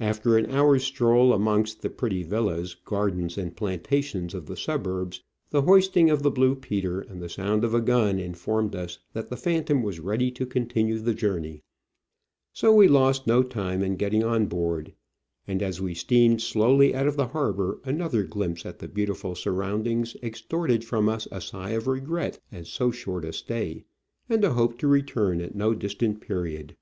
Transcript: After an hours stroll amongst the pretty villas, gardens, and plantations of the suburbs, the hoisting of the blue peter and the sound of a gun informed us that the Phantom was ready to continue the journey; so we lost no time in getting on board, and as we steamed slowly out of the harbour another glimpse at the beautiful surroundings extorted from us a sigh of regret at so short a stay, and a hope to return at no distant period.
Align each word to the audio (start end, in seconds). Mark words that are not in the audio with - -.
After 0.00 0.36
an 0.36 0.50
hours 0.50 0.82
stroll 0.82 1.32
amongst 1.32 1.82
the 1.82 1.88
pretty 1.88 2.24
villas, 2.24 2.74
gardens, 2.84 3.38
and 3.38 3.54
plantations 3.56 4.34
of 4.34 4.46
the 4.46 4.56
suburbs, 4.56 5.22
the 5.50 5.62
hoisting 5.62 6.10
of 6.10 6.24
the 6.24 6.32
blue 6.32 6.56
peter 6.56 7.00
and 7.00 7.22
the 7.22 7.28
sound 7.28 7.62
of 7.62 7.72
a 7.72 7.80
gun 7.80 8.18
informed 8.18 8.74
us 8.74 8.98
that 9.12 9.28
the 9.30 9.36
Phantom 9.36 9.84
was 9.84 10.00
ready 10.00 10.32
to 10.32 10.46
continue 10.46 10.98
the 10.98 11.14
journey; 11.14 11.62
so 12.52 12.74
we 12.74 12.88
lost 12.88 13.28
no 13.28 13.44
time 13.44 13.84
in 13.84 13.94
getting 13.94 14.24
on 14.24 14.46
board, 14.46 14.94
and 15.46 15.62
as 15.62 15.80
we 15.80 15.94
steamed 15.94 16.42
slowly 16.42 16.92
out 16.92 17.06
of 17.06 17.14
the 17.14 17.28
harbour 17.28 17.78
another 17.84 18.24
glimpse 18.24 18.66
at 18.66 18.80
the 18.80 18.88
beautiful 18.88 19.36
surroundings 19.36 20.16
extorted 20.24 20.84
from 20.84 21.08
us 21.08 21.28
a 21.30 21.40
sigh 21.40 21.70
of 21.70 21.86
regret 21.86 22.40
at 22.50 22.66
so 22.66 22.90
short 22.90 23.24
a 23.24 23.32
stay, 23.32 23.84
and 24.28 24.42
a 24.44 24.54
hope 24.54 24.76
to 24.78 24.88
return 24.88 25.40
at 25.40 25.54
no 25.54 25.72
distant 25.72 26.20
period. 26.20 26.74